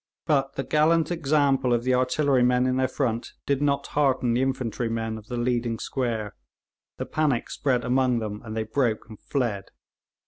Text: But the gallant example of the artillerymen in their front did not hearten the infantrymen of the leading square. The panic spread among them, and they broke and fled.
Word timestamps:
But 0.25 0.55
the 0.55 0.63
gallant 0.63 1.11
example 1.11 1.73
of 1.75 1.83
the 1.83 1.93
artillerymen 1.93 2.65
in 2.65 2.77
their 2.77 2.87
front 2.87 3.33
did 3.45 3.61
not 3.61 3.85
hearten 3.85 4.33
the 4.33 4.41
infantrymen 4.41 5.15
of 5.15 5.27
the 5.27 5.37
leading 5.37 5.77
square. 5.77 6.33
The 6.97 7.05
panic 7.05 7.51
spread 7.51 7.85
among 7.85 8.17
them, 8.17 8.41
and 8.43 8.57
they 8.57 8.63
broke 8.63 9.07
and 9.09 9.19
fled. 9.19 9.65